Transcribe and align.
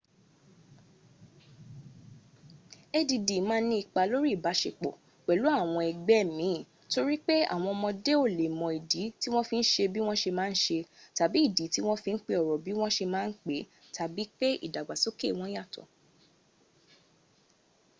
add 2.99 3.11
ma 3.47 3.55
n 3.59 3.63
ní 3.67 3.75
ipá 3.83 4.01
lóri 4.11 4.29
ibasepo 4.35 4.89
pẹ̀lú 5.25 5.45
àwọn 5.59 5.83
ëgbẹ́ 5.91 6.21
min 6.37 6.57
tori 6.91 7.17
pe 7.27 7.35
awon 7.53 7.73
omode 7.77 8.11
o 8.23 8.25
le 8.37 8.45
mo 8.59 8.67
idi 8.79 9.03
ti 9.19 9.27
won 9.33 9.47
fi 9.49 9.55
n 9.61 9.65
se 9.71 9.83
bi 9.93 9.99
won 10.07 10.17
se 10.23 10.29
ma 10.37 10.45
n 10.53 10.55
se 10.65 10.77
tabi 11.17 11.37
idi 11.47 11.65
ti 11.73 11.79
won 11.85 12.01
fi 12.03 12.09
n 12.15 12.19
pe 12.25 12.33
oro 12.41 12.55
bi 12.65 12.71
won 12.79 12.91
se 12.97 13.05
ma 13.13 13.21
n 13.27 13.31
pe 13.45 13.57
tabi 13.95 14.23
pe 14.39 14.47
idagbasoke 14.67 15.27
won 15.39 15.51
yato 15.57 15.81